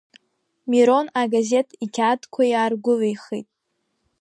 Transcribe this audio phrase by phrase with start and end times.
[0.69, 3.47] Мирон агазеҭ иқьаадқәа иааргәылихит.